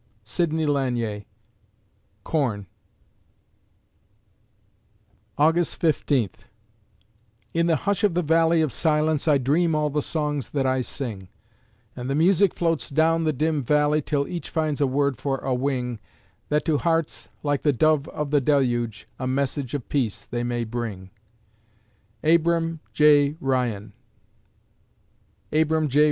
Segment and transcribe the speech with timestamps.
[0.23, 1.25] SIDNEY LANIER
[2.23, 2.65] (Corn)
[5.37, 6.45] August Fifteenth
[7.53, 10.81] In the hush of the valley of silence I dream all the songs that I
[10.81, 11.27] sing;
[11.95, 15.53] And the music floats down the dim Valley Till each finds a word for a
[15.53, 15.99] wing,
[16.49, 20.63] That to hearts, like the Dove of the Deluge, A message of Peace they may
[20.63, 21.11] bring.
[22.23, 23.35] ABRAM J.
[23.39, 23.93] RYAN
[25.53, 25.99] _Abram J.